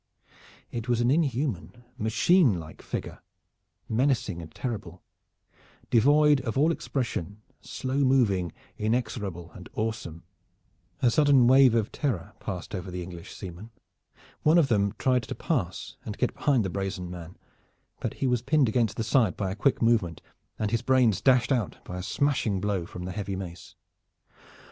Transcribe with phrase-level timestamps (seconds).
[0.71, 3.19] It was an inhuman, machine like figure,
[3.87, 5.03] menacing and terrible,
[5.91, 10.23] devoid of all expression, slow moving, inexorable and awesome.
[11.03, 13.69] A sudden wave of terror passed over the English seamen.
[14.41, 17.37] One of them tried to pass and get behind the brazen man,
[17.99, 20.19] but he was pinned against the side by a quick movement
[20.57, 23.75] and his brains dashed out by a smashing blow from the heavy mace.